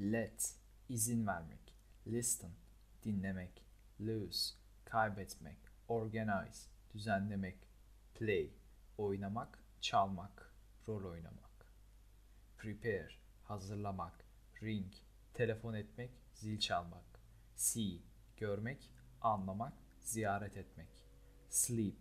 let, 0.00 0.54
izin 0.88 1.26
vermek, 1.26 1.74
listen, 2.06 2.52
dinlemek, 3.04 3.62
lose, 4.00 4.54
kaybetmek, 4.84 5.58
organize, 5.88 6.68
düzenlemek, 6.94 7.58
play, 8.14 8.50
oynamak, 8.98 9.58
çalmak, 9.80 10.52
rol 10.88 11.04
oynamak, 11.04 11.66
prepare, 12.58 13.10
hazırlamak, 13.44 14.24
ring, 14.62 14.92
telefon 15.34 15.74
etmek, 15.74 16.10
zil 16.34 16.58
çalmak, 16.60 17.20
see, 17.54 18.02
görmek, 18.36 18.90
anlamak, 19.20 19.72
ziyaret 20.00 20.56
etmek, 20.56 20.88
sleep, 21.48 21.96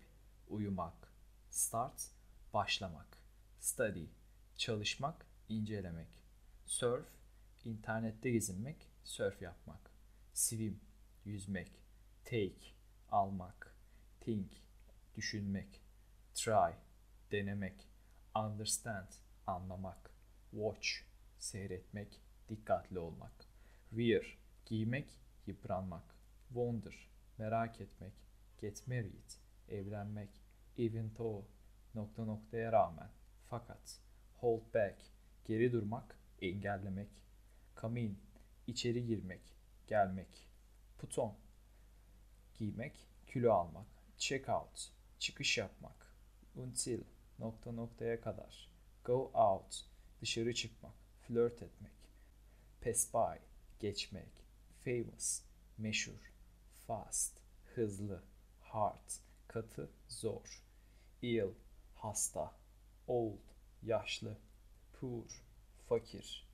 uyumak, 0.48 1.14
start, 1.50 2.10
başlamak, 2.54 3.18
study, 3.60 4.06
çalışmak, 4.58 5.26
incelemek, 5.50 6.24
surf, 6.66 7.06
internette 7.66 8.32
gezinmek, 8.32 8.88
surf 9.04 9.42
yapmak, 9.42 9.92
swim, 10.34 10.80
yüzmek, 11.26 11.72
take, 12.26 12.76
almak, 13.10 13.76
think, 14.22 14.52
düşünmek, 15.16 15.82
try, 16.34 16.74
denemek, 17.32 17.88
understand, 18.36 19.08
anlamak, 19.48 20.12
watch, 20.52 20.88
seyretmek, 21.38 22.22
dikkatli 22.50 23.00
olmak, 23.00 23.46
wear, 23.90 24.38
giymek, 24.66 25.10
yıpranmak, 25.48 26.16
wonder, 26.48 27.10
merak 27.38 27.82
etmek, 27.82 28.14
get 28.58 28.88
married, 28.88 29.32
evlenmek, 29.70 30.42
even 30.78 31.10
though, 31.14 31.46
nokta 31.96 32.26
noktaya 32.26 32.72
rağmen, 32.72 33.10
fakat, 33.50 34.00
hold 34.36 34.74
back, 34.74 35.02
geri 35.46 35.72
durmak, 35.72 36.16
engellemek, 36.42 37.10
come 37.82 38.02
in, 38.02 38.18
içeri 38.68 39.06
girmek, 39.06 39.42
gelmek, 39.88 40.48
put 40.98 41.20
on, 41.20 41.36
giymek, 42.60 43.08
kilo 43.28 43.52
almak, 43.52 43.88
check 44.18 44.50
out, 44.50 44.92
çıkış 45.20 45.58
yapmak, 45.58 46.16
until, 46.56 47.04
nokta 47.40 47.72
noktaya 47.72 48.22
kadar, 48.22 48.70
go 49.04 49.32
out, 49.34 49.86
dışarı 50.22 50.54
çıkmak, 50.54 50.96
flirt 51.28 51.64
etmek, 51.64 51.94
pass 52.82 53.14
by, 53.14 53.40
geçmek, 53.80 54.46
famous, 54.86 55.42
meşhur, 55.78 56.34
fast, 56.88 57.40
hızlı, 57.76 58.24
hard, 58.62 59.10
katı, 59.48 59.90
zor, 60.08 60.64
ill, 61.22 61.54
hasta, 61.96 62.52
old, 63.08 63.40
yaşlı, 63.84 64.38
poor, 64.94 65.44
fakir, 65.90 66.48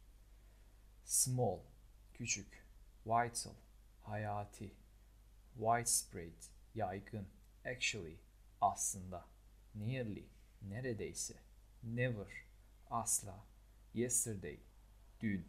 small, 1.12 1.60
küçük, 2.14 2.66
vital, 3.06 3.54
hayati, 4.04 4.72
widespread, 5.58 6.44
yaygın, 6.76 7.28
actually, 7.66 8.18
aslında, 8.62 9.26
nearly, 9.76 10.26
neredeyse, 10.62 11.34
never, 11.84 12.46
asla, 12.90 13.46
yesterday, 13.94 14.60
dün, 15.22 15.48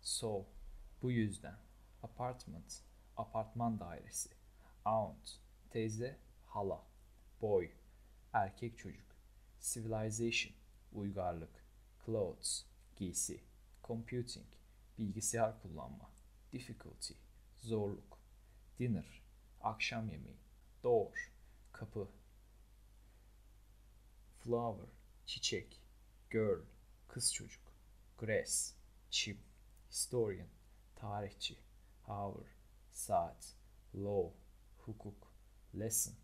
so, 0.00 0.44
bu 1.02 1.10
yüzden, 1.10 1.58
apartment, 2.02 2.82
apartman 3.16 3.80
dairesi, 3.80 4.30
aunt, 4.84 5.38
teyze, 5.70 6.18
hala, 6.46 6.82
boy, 7.42 7.70
erkek 8.32 8.78
çocuk, 8.78 9.16
civilization, 9.60 10.54
uygarlık, 10.92 11.64
clothes, 12.06 12.64
giysi, 12.96 13.40
computing, 13.84 14.59
bilgisayar 15.00 15.62
kullanma, 15.62 16.10
difficulty, 16.52 17.14
zorluk, 17.56 18.18
dinner, 18.78 19.22
akşam 19.60 20.08
yemeği, 20.08 20.40
door, 20.82 21.32
kapı, 21.72 22.08
flower, 24.38 24.88
çiçek, 25.26 25.80
girl, 26.30 26.60
kız 27.08 27.34
çocuk, 27.34 27.72
grass, 28.18 28.74
çim, 29.10 29.38
historian, 29.90 30.48
tarihçi, 30.96 31.58
hour, 32.02 32.46
saat, 32.90 33.56
law, 33.94 34.36
hukuk, 34.78 35.32
lesson, 35.74 36.14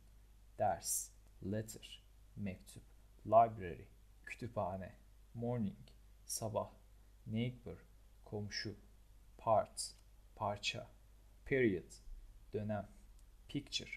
ders, 0.58 1.10
letter, 1.44 2.03
mektup, 2.37 2.82
library, 3.26 3.84
kütüphane, 4.26 4.94
morning, 5.34 5.88
sabah, 6.26 6.70
neighbor, 7.26 7.78
komşu, 8.26 8.75
part, 9.38 9.94
parça, 10.37 10.91
period, 11.44 11.92
dönem, 12.53 12.88
picture, 13.48 13.91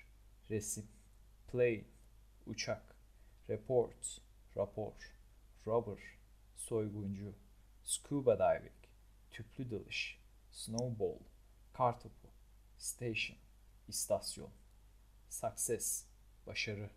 resim, 0.49 0.87
plane, 1.47 1.85
uçak, 2.45 2.95
report, 3.49 4.21
rapor, 4.55 4.93
robber, 5.67 5.99
soyguncu, 6.55 7.33
scuba 7.83 8.39
diving, 8.39 8.79
tüplü 9.31 9.71
dalış, 9.71 10.19
snowball, 10.51 11.19
kartopu, 11.73 12.27
station, 12.77 13.37
istasyon, 13.87 14.51
success, 15.29 16.05
başarı, 16.47 16.89